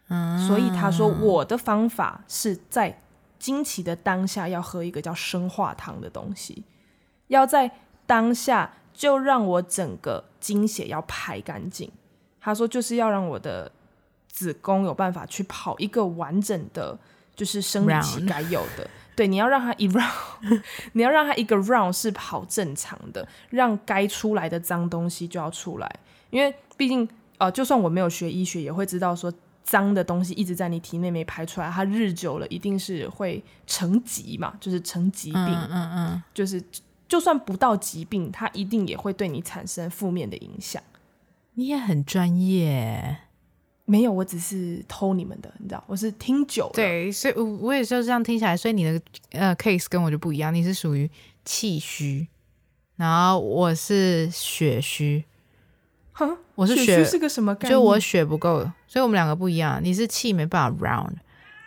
[0.09, 0.46] 嗯。
[0.46, 3.00] 所以他说我的方法是在
[3.42, 6.62] 经期的当下要喝一个叫生化汤的东西，
[7.26, 7.68] 要在
[8.07, 11.90] 当下就让我整个经血要排干净。
[12.40, 13.72] 他说就是要让我的。
[14.33, 16.98] 子宫有办法去跑一个完整的，
[17.37, 18.90] 就是生理期该有的。
[19.14, 20.62] 对，你要让它一 round，
[20.94, 25.96] 你要让它一个 round 是跑正常的，让该出来的脏东西就要出来。
[26.31, 29.31] 因为毕竟，呃，就算我没有学医学，也会知道说，
[29.62, 35.42] 脏的东西一直在你体内没排出来，它日久了一定是会成疾嘛，就是成疾病。
[35.42, 36.62] 嗯嗯嗯，就是
[37.09, 40.83] 就算不到疾病，它一定也会对你产生负面的影响。
[41.55, 43.18] 你也很专业。
[43.85, 46.72] 没有，我只是偷你们的，你知道，我是听久了。
[46.72, 51.11] 对，所以，我我也是这样听起来，所以你的呃 case 跟我就不一样，你是属于
[51.44, 52.27] 气虚，
[52.96, 55.25] 然后我是血虚。
[56.12, 57.70] 哼，我是血，血是个什么概念？
[57.70, 59.81] 就我血不够，所以我们两个不一样。
[59.83, 61.14] 你是气没办法 round，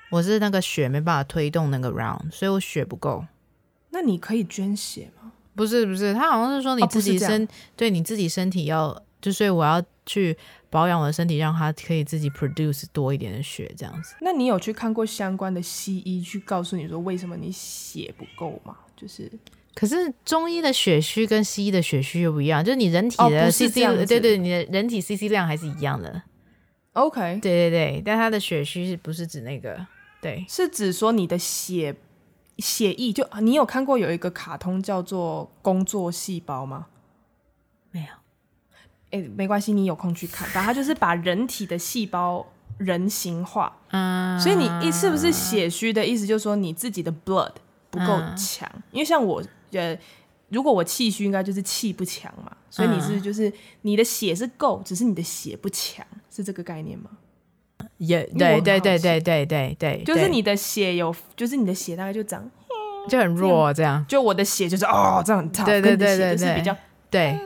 [0.10, 3.26] 我是那个血没办法推动那个 round，所以我血不够。
[3.90, 5.32] 那你可以捐血吗？
[5.56, 10.38] 不是不是，他好像是说你自己身、哦、对你自己身体要，就所以我要去。
[10.72, 14.14] 保养我的身体，让它可以自己 produce 多一点的血，这样子。
[14.20, 18.76] 那你有去看过相关的西医去告诉你说为什么你血不够吗？
[18.98, 19.32] 就是，
[19.76, 26.24] 可是中医的血虚跟西医的血虚又不一样，就是你人体的 CC，、哦、对对，你的人体 CC 量还是一样的。
[26.94, 29.86] OK，对对对，但它的血虚是不是指那个？
[30.22, 31.94] 对，是指说你的血
[32.58, 36.88] 血液就你有看过有一个卡通叫做《工作细胞》吗？
[37.92, 38.08] 没有。
[39.12, 40.48] 哎，没关系，你有空去看。
[40.48, 42.46] 反正他就是把人体的细胞
[42.78, 43.78] 人形化。
[43.92, 47.52] 嗯，所以你意是不是血虚的意思，就是说你自己的 blood
[47.90, 48.70] 不够强。
[48.74, 49.44] 嗯、因为像我，
[49.78, 49.98] 呃，
[50.50, 52.52] 如果我气虚，应该就是气不强嘛。
[52.70, 53.52] 所以你是就是
[53.84, 57.10] 你的血是够，只是你的血不强，是这个概念吗？
[57.98, 62.50] 也对对对对对对对，就是你的血有，就是你的血大概就长，
[63.08, 64.04] 就很弱这样。
[64.08, 66.76] 就我的血就是哦，这样很烫，对对对对对，比较
[67.10, 67.40] 对。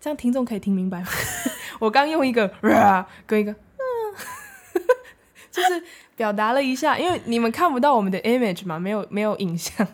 [0.00, 1.08] 这样听众可以听明白吗？
[1.80, 3.56] 我刚用一个啊跟一个嗯，
[5.50, 5.82] 就是
[6.16, 9.86] 表达了一下，因为你们看不到我们的 image 嘛，没有没有影像，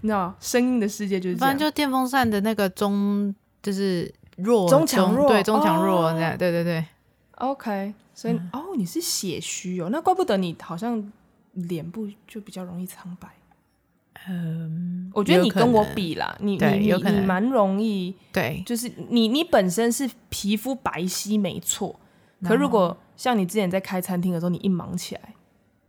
[0.00, 1.48] 你知道声音的世界就是这样。
[1.48, 6.84] 反正就电风扇的那个中，就是弱中强弱，对中强弱这样，对对对。
[7.36, 11.12] OK，所以、嗯、哦，你是血虚哦，那怪不得你好像
[11.52, 13.28] 脸部就比较容易苍白。
[14.28, 21.98] 嗯，我觉得你跟我比啦，你你你你蛮容易，对，就是你你本身是皮肤白皙没错，
[22.44, 25.34] 可如果像你之前在开餐厅的时候，你一忙起来，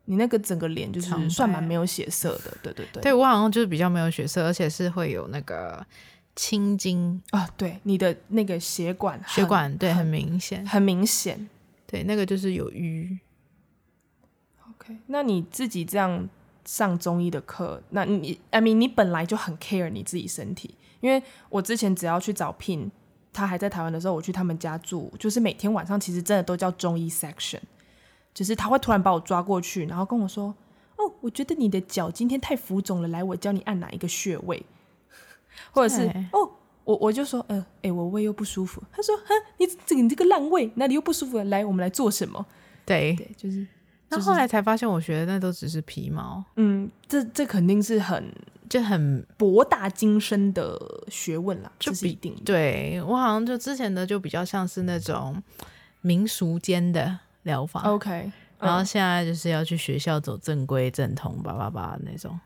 [0.05, 3.01] 你那个整个脸就是算蛮没有血色的，对对对。
[3.03, 5.85] 对我好像就是比较没有血色，而且是会有那个
[6.35, 11.49] 青筋啊，对，你的那个血管血管对很明显，很明显，
[11.85, 13.19] 对，那个就是有瘀。
[14.69, 16.29] OK，那你自己这样。
[16.63, 22.91] 上中医的课，那你，I mean，你本来就很 care 你自己身体，因为我之前只要去找 Pin，
[23.33, 27.59] 他还在台湾的时候，我去他们家住，就是每天晚上其实真的都叫中医 section，
[28.33, 30.53] 就是他会突然把我抓过去，然后跟我说，
[30.97, 34.63] 哦，我觉得你的脚今天太浮肿了，来，我教你按哪一个穴位，
[35.71, 36.49] 或者是，哦，
[36.83, 41.43] 我我就说，呃，哎、欸，我胃又不舒服，他说，哼，你这个你这个烂胃，哪里又不舒服了？
[41.45, 42.45] 来，我们来做什么？
[42.85, 43.65] 对，对，就是。
[44.13, 46.43] 那后来才发现，我学的那都只是皮毛。
[46.57, 48.29] 嗯，这这肯定是很
[48.69, 52.35] 就很博大精深的学问啦，就必定。
[52.43, 55.41] 对，我好像就之前的就比较像是那种
[56.01, 57.81] 民俗间的疗法。
[57.81, 62.39] OK，然后现在就是要去学校走正规正统，叭叭叭那种。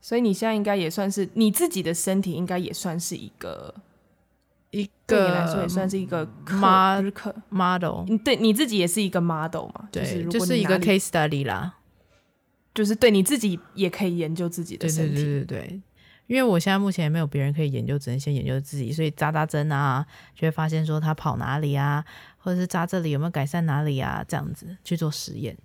[0.00, 3.74] 所以你现在应该也算是你自己的身体，应该也算是一个。
[4.70, 6.28] 一个对你来说也算是一个
[7.40, 9.88] model，你对你自己也是一个 model 嘛？
[9.90, 11.74] 对，就是就是一个 case study 啦。
[12.74, 15.80] 就是对你自己也可以研究自己的身体，对对对对对。
[16.28, 22.04] 因为我现在目前也没有别人可以研究，只能先研究自己，所以扎扎针啊，就会发现说他跑哪里啊，
[22.36, 25.56] 或者是扎这里有没有改善哪里啊，这样子去做实验。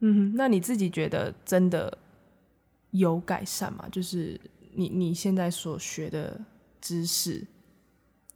[0.00, 1.98] 嗯，那你自己觉得真的
[2.90, 3.86] 有改善吗？
[3.90, 4.40] 就是
[4.74, 6.38] 你你现在所学的
[6.80, 7.46] 知识。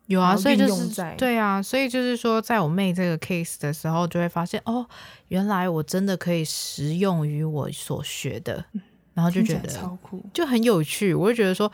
[0.07, 0.89] 有啊，所以就是
[1.19, 4.89] 对啊，所以就是说，在我妹这个 case 的时候，就会发现哦，
[5.29, 8.65] 原来我真的可以实用于我所学的，
[9.19, 11.13] 然后就觉得超酷，就很有趣。
[11.13, 11.71] 我就觉得说，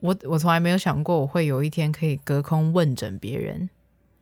[0.00, 3.70] 我我从来没有想过我会有一天可以隔空问诊别人，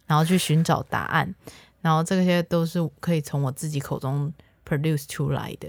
[0.06, 1.34] 然后去寻找答案，
[1.80, 4.30] 然后这些都是可以从我自己口中
[4.68, 5.68] produce 出来的，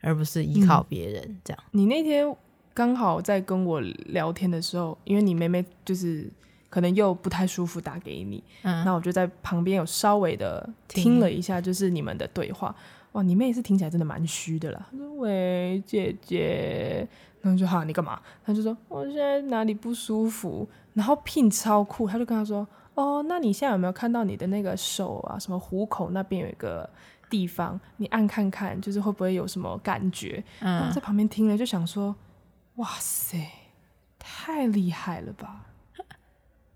[0.00, 1.64] 而不是依靠别人、嗯、这样。
[1.70, 2.34] 你那天
[2.74, 6.28] 刚好在跟我聊天的时候，因为你妹妹就是。
[6.70, 12.74] 可能又不太舒服，打给你，嗯，那我就在旁边有稍微的听了一下，就是你们的对话。
[13.14, 14.86] 哇，你妹是听起来真的蛮虚的啦。
[14.90, 17.08] 她说：“喂，姐姐。”
[17.42, 18.20] 然后就哈，你干嘛？
[18.44, 25.38] 他就说：“我现在哪里不舒服。”然后 Pin 超酷，他就跟他说：“哦，那你现在有没有看到你的那个手啊？
[25.38, 26.88] 什么虎口那边有一个
[27.28, 32.16] 地方，你按看看，就是会不会有什么感觉？”嗯，然后在旁边听了就想说
[32.76, 33.46] ：“哇塞，
[34.18, 35.66] 太厉害了吧！”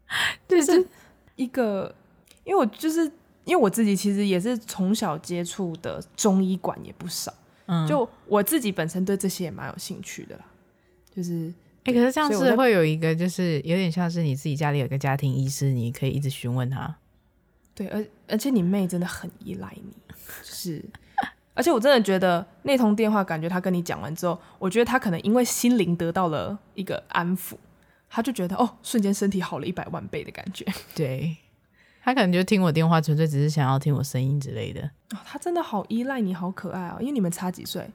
[0.46, 0.86] 就是
[1.36, 1.94] 一个，
[2.44, 3.10] 因为我就是
[3.48, 7.32] 因为我自己其实也是从小接触的中医馆也不少，
[7.66, 10.44] 嗯，就我自己本身对这些也蛮有兴趣的啦。
[11.10, 11.48] 就是，
[11.84, 16.94] 哎、欸，可是这样子会有一个，就是有点像是你自己家里有一个家庭医师，你可以一直询问他。
[17.74, 19.96] 对，而而且你妹真的很依赖你，
[20.44, 20.84] 是，
[21.54, 27.54] 而且我真的觉得那通电话，感觉他跟你讲完之后，我觉得他可能因为心灵得到了一个安抚。
[28.10, 30.64] 他就觉得哦，瞬间身体好了一百万倍的感觉。
[30.96, 31.36] 对，
[32.08, 34.80] 他可能就听我电话，纯粹只是想要听我声音之类的。
[35.10, 36.96] 哦，他真的好依赖你，好可爱哦。
[37.00, 37.86] 因为你们差几岁？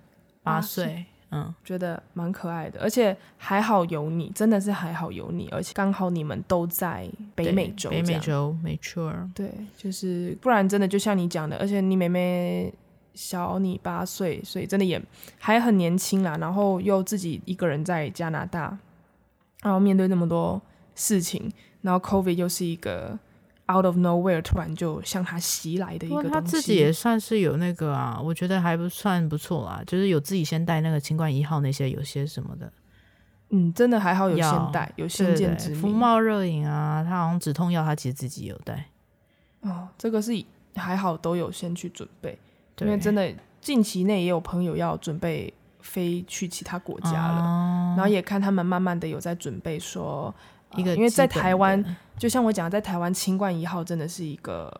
[0.43, 1.03] 八岁。
[1.31, 7.89] 嗯，觉得蛮可爱的，而且还好有你，真的是还好有你，而且刚好你们都在北美洲。
[7.89, 9.11] 北美洲，没错。
[9.33, 12.71] 对，就是不然真的就像你讲的，而且你妹妹
[13.15, 15.01] 小你八岁，所以真的也
[15.39, 16.37] 还很年轻啦。
[16.39, 18.77] 然后又自己一个人在加拿大。
[19.63, 20.61] 然后面对那么多
[20.93, 23.17] 事情，然后 COVID 又是一个
[23.71, 26.29] out of nowhere 突然就向他袭来的一个东西。
[26.29, 32.71] 他自己也算是有那个啊，我觉得还不算不错啊，就是有自己先带那个清冠一号那些有些什么的。
[33.49, 35.81] 嗯，真的还好有先带，有先见之明。
[35.81, 38.85] 福茂热饮啊，他好像止痛药，他其实自己有带。
[39.61, 40.31] 哦，这个是
[40.75, 42.37] 还好都有先去准备，
[42.79, 45.53] 因为真的近期内也有朋友要准备。
[45.85, 50.33] 飞去其他国家了，哦，然后也看他们慢慢的有在准备说
[50.77, 51.83] 一个，呃，因为在台湾，
[52.17, 54.71] 就像我讲，在台湾清冠一号真的是一个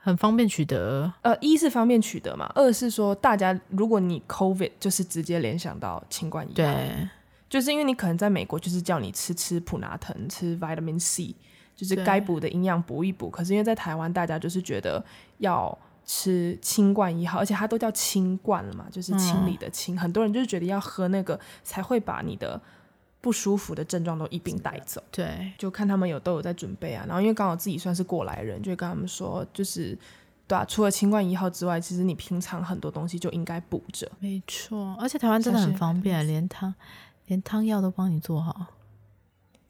[0.00, 1.12] 很方便取得。
[1.22, 7.08] 呃，一是方便取得嘛，二是说大家如果你 COVID 就是直接联想到清冠一号，对，
[7.48, 11.34] 就是因为你可能在美国就是叫你吃吃普拿疼，吃 Vitamin C，
[11.74, 13.30] 就是该补的营养补一补。
[13.30, 15.04] 可是因为在台湾，大家就是觉得
[15.38, 15.76] 要。
[16.08, 19.96] 吃清冠一号，而且它都叫清冠了嘛，就是清理的清。
[19.96, 22.60] 嗯、很多人就是觉得要喝那个才会把你的
[23.26, 25.02] 不舒服的症状都一并带走。
[25.10, 27.04] 对，就看他们有都有在准备啊。
[27.08, 29.98] 然后因为刚好自己算是过来人，就会跟他们说，就是
[30.46, 34.08] 对啊，除了清冠一号之外，其实你平常很多东西就应该补着。
[34.20, 36.72] 没错，而且台湾真的很方便，连汤
[37.26, 38.66] 连汤药都帮你做好。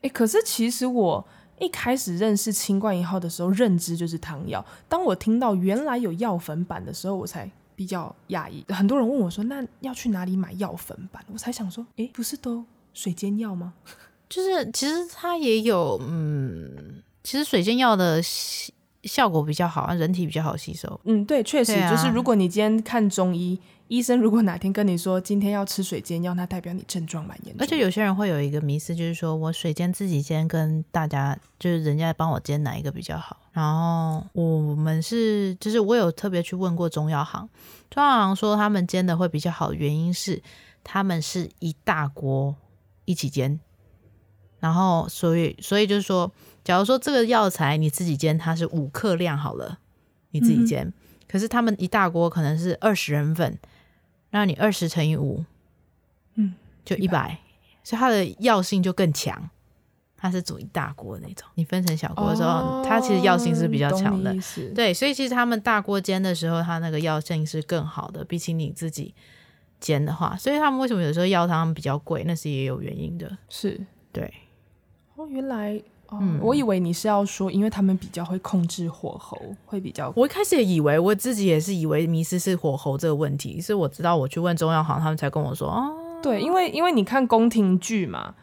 [0.03, 1.27] 哎，可是其实我。
[1.59, 4.63] 一开始认识清冠一号的时候，认知就是汤药。
[4.91, 8.63] 当我听到原来有药粉版的时候，我才比较讶异。
[8.69, 12.63] 很多人问我说：“那要去哪里买药粉版？”我才想说：“诶，不是都
[12.97, 13.75] 水煎药吗？”
[14.29, 18.21] 就是其实它也有，嗯，其实水煎药的
[19.05, 21.01] 效果比较好，人体比较好吸收。
[21.05, 23.61] 嗯，对，确实、啊、就是如果你今天看中医。
[23.89, 27.65] 医生如果哪天跟你说今天要吃水煎药，那代表你症状蛮严重。
[27.65, 33.37] 而且有些人会有一个迷思，就是说我水煎自己煎跟大家就是人家帮我煎哪一个比较好？
[33.53, 37.49] 然后我们是就是我有特别去问过中药行，
[37.89, 40.43] 中药行说他们煎的会比较好，原因是
[40.83, 42.57] 他们是一大锅
[43.07, 43.59] 一起煎，
[44.61, 46.31] 然后所以所以就是说，
[46.63, 49.79] 假如说这个药材你自己煎，它是五克量好了，
[50.33, 50.87] 你自己煎。
[50.87, 50.93] 嗯
[51.29, 53.59] 可是他们一大锅可能是二十人份，
[54.31, 55.45] 那你二十乘以五，
[56.37, 56.55] 嗯，
[56.85, 57.41] 就一百，
[57.83, 59.51] 所以它的药性就更强。
[60.17, 64.33] 它是煮一大锅那种，你分成小锅的时候，哦、它其实药性是比较强的。
[64.73, 69.13] 对，所以其实他们大锅煎的时候，它那个药性是更好的，比起你自己
[69.81, 70.37] 煎的话。
[70.37, 72.25] 所以他们为什么有时候药汤比较贵？
[72.27, 73.31] 那是也有原因的。
[73.49, 73.81] 是，
[74.13, 74.33] 对。
[75.15, 80.13] 哦，原来，哦、嗯，我以为你是要说，因为他们比较会控制火候，会比较。
[80.15, 88.35] 我一开始也以为，我自己也是以为迷失是火候这个问题，是我知道我去问中药行，他们才跟我说，哦，对，因为因为你看宫廷剧嘛。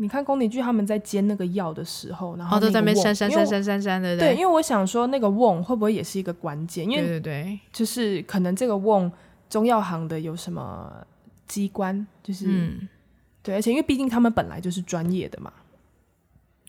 [0.00, 4.16] 你看宫廷剧，他们在煎那个药的时候，然后都在那边扇扇扇扇扇扇的。
[4.16, 6.84] 对，因为我想说，那个瓮会不会也是一个关键？
[6.84, 9.10] 因为对对对，就是可能这个瓮
[9.48, 11.06] 中药行的有什么
[11.46, 12.88] 机关，就是、嗯、
[13.42, 15.52] 对，而且因为毕竟他们本来就是专业的嘛。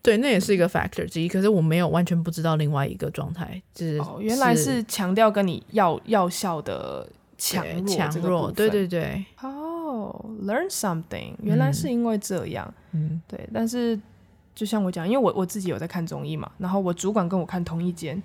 [0.02, 1.28] 对，那也是一个 factor 之一。
[1.28, 7.08] 可是我没有完全不知道另外一个状态，就是、哦、原来是强调跟你药药效的
[7.38, 8.52] 强弱强弱。
[8.52, 9.26] 对对对。
[9.42, 13.48] 哦、oh，learn something，原来是因为这样，嗯，对。
[13.54, 14.00] 但是
[14.56, 18.24] 就像我讲，因为我我自己有在看中医嘛，然后我主管跟我看同一间，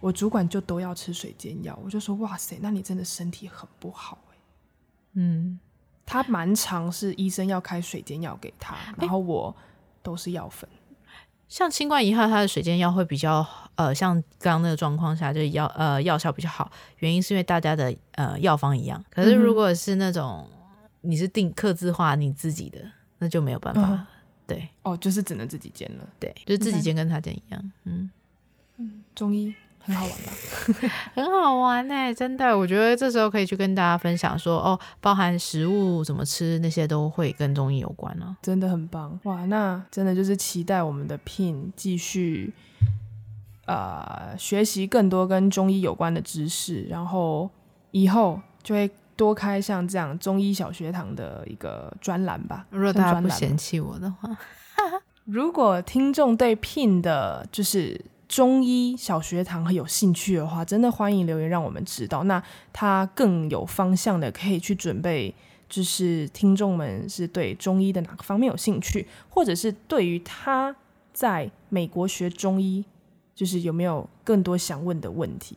[0.00, 4.36] 我主管就都要吃水煎药，我就说哇塞，那你真的身体很不好哎。
[5.14, 5.58] 嗯，
[6.04, 9.54] 他蛮常是医生要开水煎药给他，然后我
[10.02, 10.68] 都是药粉。
[11.48, 19.04] 像新冠一号，它的水煎药会比较呃，像刚刚那个状况下，就是药呃药效比较好，原因是因为大家的呃药方一样。
[19.10, 20.52] 可是如果是那种、嗯
[21.02, 22.80] 你是定刻字化你自己的，
[23.18, 23.80] 那就没有办法。
[23.82, 24.06] 嗯、
[24.44, 26.08] 对，哦，就是只能自己煎了。
[26.18, 27.72] 对，就是自己煎跟他煎一样。
[27.84, 28.10] 嗯
[28.78, 29.54] 嗯，中医
[29.86, 30.32] 很好玩吧？
[31.14, 38.36] 很好玩哎、欸，真的，我觉得这时候可以去跟大家分享说，哦，包含食物怎么吃那些都会跟中医有关了、啊。
[38.42, 39.46] 真的很棒哇！
[39.46, 42.52] 那真的就是期待我们的 Pin 继续
[43.66, 47.48] 呃学习更多跟中医有关的知识，然后
[47.92, 48.90] 以后就会。
[49.16, 52.66] 多开像这样中医小学堂的一个专栏吧。
[52.68, 54.28] 如果大家不嫌弃我的话，
[55.24, 57.98] 如果听众对 Pin 的就是
[58.28, 62.24] 中医小学堂很有兴趣的话，真的欢迎留言让我们知道。
[62.24, 65.34] 那他更有方向的可以去准备，
[65.68, 70.74] 就是听众们是对中医的哪个方面有兴趣，或者是对于他
[71.12, 72.84] 在美国学中医，
[73.34, 75.56] 就是有没有更多想问的问题。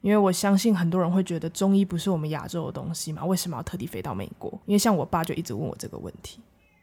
[0.00, 4.48] 因为我相信很多人会觉得中医不是我们亚洲的东西嘛，为什么要特地飞到美国？
[4.64, 6.40] 因为像我爸就一直问我这个问题。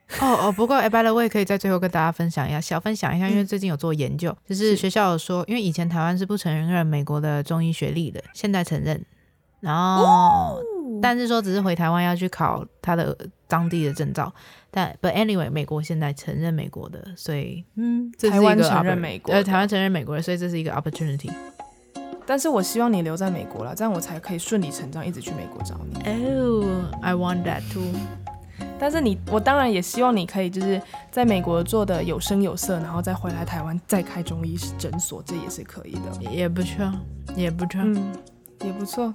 [0.21, 9.03] 哦哦，不过 by the way 可以在最后跟大家分享一下，小分享一下，因为最近有做研究，嗯、就是学校有说，因为以前台湾是不承认美国的中医学历的，现在承认，
[9.61, 10.61] 然后、哦、
[11.01, 14.31] 但是说只是回台湾要去考他的当地的证照，
[14.69, 21.31] 但 but anyway 美国现在承认美国的，所以嗯，这是一个台湾承认美国，呃，台湾承认美国的，所以这是一个 opportunity。
[22.27, 25.95] 但是我希望你留在美国了，这样我才可以顺理成章一直去美国找你。
[26.07, 27.83] Oh, I want that too。
[28.79, 30.81] 但是你，我当然也希望你可以就是
[31.11, 36.31] 在美国做的有声有色，然后再回来台湾再开中医诊所，这也是可以的。
[36.31, 36.91] 也不错，
[37.35, 38.13] 也不错，嗯，
[38.63, 39.13] 也不错。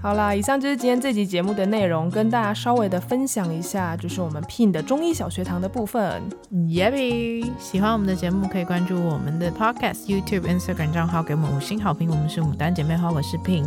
[0.00, 6.20] 好啦，以上就是今天这集节目的内容，跟大家稍微的分享一下，就是我们 Pin 的中医小学堂的部分。
[6.66, 12.10] 耶比，喜欢我们的节目可以关注我们的 Podcast、YouTube、Instagram 账号，给我们五星好评。
[12.10, 13.64] 我们是牡丹姐妹花，我是 Pin，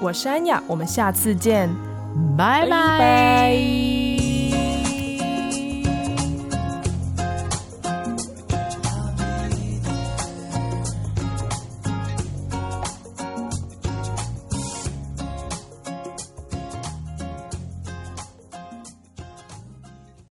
[0.00, 1.68] 我是安雅，我们下次见，
[2.38, 4.05] 拜拜。